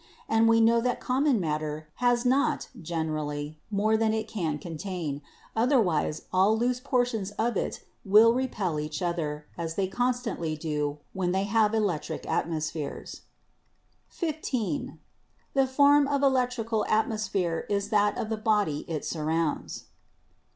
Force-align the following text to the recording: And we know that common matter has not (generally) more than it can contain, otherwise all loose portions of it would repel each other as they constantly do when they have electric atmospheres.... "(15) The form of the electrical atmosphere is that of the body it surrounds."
And 0.27 0.49
we 0.49 0.59
know 0.61 0.81
that 0.81 0.99
common 0.99 1.39
matter 1.39 1.87
has 1.97 2.25
not 2.25 2.69
(generally) 2.81 3.59
more 3.69 3.95
than 3.95 4.15
it 4.15 4.27
can 4.27 4.57
contain, 4.57 5.21
otherwise 5.55 6.23
all 6.33 6.57
loose 6.57 6.79
portions 6.79 7.29
of 7.37 7.55
it 7.55 7.83
would 8.03 8.35
repel 8.35 8.79
each 8.79 9.03
other 9.03 9.45
as 9.59 9.75
they 9.75 9.87
constantly 9.87 10.57
do 10.57 10.97
when 11.13 11.33
they 11.33 11.43
have 11.43 11.75
electric 11.75 12.25
atmospheres.... 12.25 13.21
"(15) 14.09 14.97
The 15.53 15.67
form 15.67 16.07
of 16.07 16.21
the 16.21 16.27
electrical 16.29 16.83
atmosphere 16.87 17.67
is 17.69 17.89
that 17.89 18.17
of 18.17 18.29
the 18.29 18.37
body 18.37 18.85
it 18.87 19.05
surrounds." 19.05 19.83